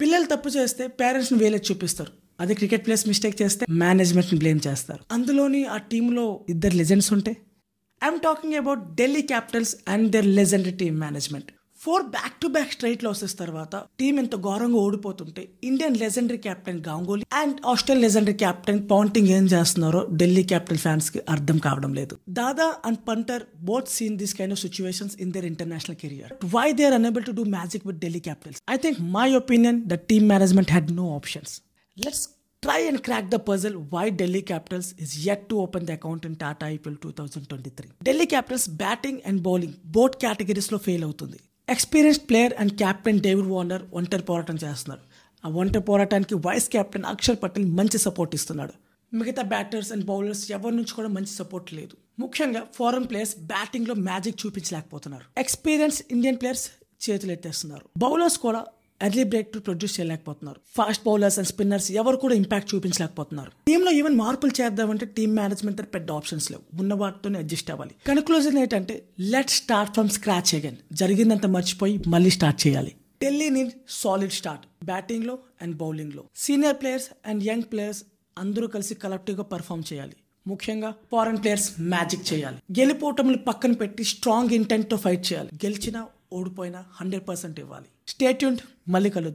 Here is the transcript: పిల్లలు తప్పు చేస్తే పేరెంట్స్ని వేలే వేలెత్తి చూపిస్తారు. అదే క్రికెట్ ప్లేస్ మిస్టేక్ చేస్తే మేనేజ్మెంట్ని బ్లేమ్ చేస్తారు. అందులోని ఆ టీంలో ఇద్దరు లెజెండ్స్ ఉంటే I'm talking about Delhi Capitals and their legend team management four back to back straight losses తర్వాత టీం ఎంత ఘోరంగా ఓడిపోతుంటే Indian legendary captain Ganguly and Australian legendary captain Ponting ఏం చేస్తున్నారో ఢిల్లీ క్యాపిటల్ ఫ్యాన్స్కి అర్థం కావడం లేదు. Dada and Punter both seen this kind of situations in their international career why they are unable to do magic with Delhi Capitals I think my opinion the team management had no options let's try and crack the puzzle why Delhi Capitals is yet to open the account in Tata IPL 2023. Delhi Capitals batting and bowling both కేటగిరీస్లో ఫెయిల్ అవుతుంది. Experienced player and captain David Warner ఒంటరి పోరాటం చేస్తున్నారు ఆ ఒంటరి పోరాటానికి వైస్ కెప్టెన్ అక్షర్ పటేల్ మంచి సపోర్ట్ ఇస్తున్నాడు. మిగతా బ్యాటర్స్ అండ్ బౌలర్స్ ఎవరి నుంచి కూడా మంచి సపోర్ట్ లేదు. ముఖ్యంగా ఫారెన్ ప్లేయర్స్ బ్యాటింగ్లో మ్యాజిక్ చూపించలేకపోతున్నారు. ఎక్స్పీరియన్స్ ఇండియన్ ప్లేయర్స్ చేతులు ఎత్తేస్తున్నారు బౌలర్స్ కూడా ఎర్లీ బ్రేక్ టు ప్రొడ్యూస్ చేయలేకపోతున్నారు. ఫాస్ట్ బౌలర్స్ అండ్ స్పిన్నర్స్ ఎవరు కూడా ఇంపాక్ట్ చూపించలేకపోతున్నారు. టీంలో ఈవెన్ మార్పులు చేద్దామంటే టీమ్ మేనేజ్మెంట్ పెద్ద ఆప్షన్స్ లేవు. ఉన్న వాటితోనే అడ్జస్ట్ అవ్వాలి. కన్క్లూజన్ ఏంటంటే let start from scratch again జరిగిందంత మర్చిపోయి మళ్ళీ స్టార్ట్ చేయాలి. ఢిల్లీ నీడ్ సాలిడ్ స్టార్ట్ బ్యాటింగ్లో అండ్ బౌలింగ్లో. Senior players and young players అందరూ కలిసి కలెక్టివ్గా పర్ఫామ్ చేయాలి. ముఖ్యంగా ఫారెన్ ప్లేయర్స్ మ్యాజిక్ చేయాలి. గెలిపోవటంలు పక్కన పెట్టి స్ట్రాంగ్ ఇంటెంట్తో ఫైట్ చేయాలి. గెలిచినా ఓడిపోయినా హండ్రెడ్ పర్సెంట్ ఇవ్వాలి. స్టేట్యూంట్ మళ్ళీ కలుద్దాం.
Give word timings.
పిల్లలు 0.00 0.26
తప్పు 0.26 0.48
చేస్తే 0.48 0.86
పేరెంట్స్ని 0.86 1.38
వేలే 1.38 1.48
వేలెత్తి 1.48 1.72
చూపిస్తారు. 1.72 2.12
అదే 2.40 2.54
క్రికెట్ 2.54 2.86
ప్లేస్ 2.86 3.08
మిస్టేక్ 3.08 3.42
చేస్తే 3.42 3.66
మేనేజ్మెంట్ని 3.70 4.38
బ్లేమ్ 4.38 4.60
చేస్తారు. 4.66 5.02
అందులోని 5.10 5.64
ఆ 5.64 5.76
టీంలో 5.76 6.46
ఇద్దరు 6.48 6.76
లెజెండ్స్ 6.76 7.12
ఉంటే 7.12 7.36
I'm 8.04 8.20
talking 8.20 8.54
about 8.54 8.94
Delhi 8.94 9.22
Capitals 9.22 9.76
and 9.88 10.12
their 10.12 10.26
legend 10.26 10.78
team 10.78 11.00
management 11.00 11.50
four 11.80 12.02
back 12.14 12.36
to 12.42 12.46
back 12.48 12.72
straight 12.72 13.02
losses 13.06 13.34
తర్వాత 13.40 13.76
టీం 14.00 14.14
ఎంత 14.22 14.36
ఘోరంగా 14.46 14.78
ఓడిపోతుంటే 14.84 15.42
Indian 15.64 15.96
legendary 15.96 16.38
captain 16.38 16.80
Ganguly 16.88 17.24
and 17.40 17.56
Australian 17.72 18.04
legendary 18.06 18.34
captain 18.44 18.80
Ponting 18.90 19.28
ఏం 19.28 19.44
చేస్తున్నారో 19.54 20.00
ఢిల్లీ 20.22 20.42
క్యాపిటల్ 20.42 20.78
ఫ్యాన్స్కి 20.78 21.20
అర్థం 21.34 21.58
కావడం 21.58 21.92
లేదు. 21.94 22.14
Dada 22.28 22.68
and 22.84 22.98
Punter 23.08 23.44
both 23.70 23.90
seen 23.96 24.16
this 24.22 24.34
kind 24.34 24.54
of 24.56 24.62
situations 24.66 25.14
in 25.26 25.32
their 25.36 25.46
international 25.52 25.98
career 26.04 26.32
why 26.56 26.66
they 26.80 26.84
are 26.84 26.94
unable 26.94 27.24
to 27.24 27.34
do 27.40 27.44
magic 27.56 27.86
with 27.90 28.00
Delhi 28.06 28.20
Capitals 28.20 28.60
I 28.70 28.78
think 28.86 28.98
my 29.18 29.28
opinion 29.42 29.78
the 29.94 29.98
team 30.12 30.26
management 30.34 30.72
had 30.76 30.90
no 31.02 31.06
options 31.20 31.54
let's 31.96 32.24
try 32.62 32.78
and 32.90 32.98
crack 33.06 33.26
the 33.32 33.38
puzzle 33.48 33.74
why 33.92 34.04
Delhi 34.20 34.40
Capitals 34.42 34.86
is 35.04 35.10
yet 35.26 35.42
to 35.50 35.56
open 35.64 35.82
the 35.88 35.94
account 35.98 36.22
in 36.28 36.32
Tata 36.40 36.64
IPL 36.76 36.94
2023. 37.02 37.90
Delhi 38.08 38.26
Capitals 38.32 38.64
batting 38.80 39.20
and 39.26 39.40
bowling 39.42 39.76
both 39.96 40.16
కేటగిరీస్లో 40.24 40.78
ఫెయిల్ 40.86 41.04
అవుతుంది. 41.04 41.38
Experienced 41.68 42.28
player 42.30 42.54
and 42.60 42.72
captain 42.72 43.20
David 43.20 43.48
Warner 43.48 43.82
ఒంటరి 43.92 44.22
పోరాటం 44.22 44.56
చేస్తున్నారు 44.64 45.02
ఆ 45.44 45.48
ఒంటరి 45.50 45.82
పోరాటానికి 45.82 46.34
వైస్ 46.34 46.68
కెప్టెన్ 46.68 47.04
అక్షర్ 47.04 47.38
పటేల్ 47.42 47.66
మంచి 47.78 47.98
సపోర్ట్ 47.98 48.34
ఇస్తున్నాడు. 48.34 48.72
మిగతా 49.14 49.42
బ్యాటర్స్ 49.42 49.92
అండ్ 49.92 50.04
బౌలర్స్ 50.04 50.52
ఎవరి 50.52 50.76
నుంచి 50.76 50.92
కూడా 50.94 51.08
మంచి 51.08 51.32
సపోర్ట్ 51.40 51.74
లేదు. 51.74 51.94
ముఖ్యంగా 52.18 52.62
ఫారెన్ 52.74 53.06
ప్లేయర్స్ 53.10 53.34
బ్యాటింగ్లో 53.52 53.94
మ్యాజిక్ 54.08 54.46
చూపించలేకపోతున్నారు. 54.46 55.24
ఎక్స్పీరియన్స్ 55.38 56.02
ఇండియన్ 56.10 56.36
ప్లేయర్స్ 56.36 56.66
చేతులు 57.04 57.32
ఎత్తేస్తున్నారు 57.32 57.84
బౌలర్స్ 57.98 58.38
కూడా 58.38 58.60
ఎర్లీ 59.02 59.24
బ్రేక్ 59.24 59.52
టు 59.52 59.58
ప్రొడ్యూస్ 59.58 60.00
చేయలేకపోతున్నారు. 60.00 60.60
ఫాస్ట్ 60.76 61.04
బౌలర్స్ 61.04 61.38
అండ్ 61.38 61.48
స్పిన్నర్స్ 61.48 61.92
ఎవరు 61.92 62.16
కూడా 62.16 62.34
ఇంపాక్ట్ 62.34 62.74
చూపించలేకపోతున్నారు. 62.74 63.50
టీంలో 63.66 63.90
ఈవెన్ 63.90 64.16
మార్పులు 64.16 64.62
చేద్దామంటే 64.62 65.06
టీమ్ 65.06 65.36
మేనేజ్మెంట్ 65.36 65.82
పెద్ద 65.82 66.12
ఆప్షన్స్ 66.12 66.52
లేవు. 66.52 66.80
ఉన్న 66.80 66.94
వాటితోనే 66.94 67.38
అడ్జస్ట్ 67.38 67.70
అవ్వాలి. 67.70 67.90
కన్క్లూజన్ 68.06 68.58
ఏంటంటే 68.58 69.02
let 69.20 69.50
start 69.50 69.92
from 69.92 70.08
scratch 70.08 70.54
again 70.54 70.76
జరిగిందంత 70.92 71.46
మర్చిపోయి 71.46 72.02
మళ్ళీ 72.06 72.30
స్టార్ట్ 72.30 72.66
చేయాలి. 72.66 72.92
ఢిల్లీ 73.24 73.50
నీడ్ 73.50 73.70
సాలిడ్ 73.88 74.32
స్టార్ట్ 74.32 74.84
బ్యాటింగ్లో 74.84 75.38
అండ్ 75.62 75.76
బౌలింగ్లో. 75.76 76.24
Senior 76.36 76.76
players 76.76 77.06
and 77.26 77.44
young 77.44 77.62
players 77.62 78.02
అందరూ 78.38 78.66
కలిసి 78.66 78.94
కలెక్టివ్గా 78.94 79.42
పర్ఫామ్ 79.42 79.82
చేయాలి. 79.92 80.12
ముఖ్యంగా 80.46 80.94
ఫారెన్ 81.12 81.38
ప్లేయర్స్ 81.38 81.72
మ్యాజిక్ 81.80 82.32
చేయాలి. 82.32 82.80
గెలిపోవటంలు 82.80 83.38
పక్కన 83.38 83.72
పెట్టి 83.72 84.04
స్ట్రాంగ్ 84.04 84.50
ఇంటెంట్తో 84.50 84.96
ఫైట్ 84.96 85.32
చేయాలి. 85.32 85.48
గెలిచినా 85.54 86.06
ఓడిపోయినా 86.32 86.84
హండ్రెడ్ 86.92 87.28
పర్సెంట్ 87.28 87.60
ఇవ్వాలి. 87.60 87.86
స్టేట్యూంట్ 88.08 88.60
మళ్ళీ 88.88 89.10
కలుద్దాం. 89.10 89.34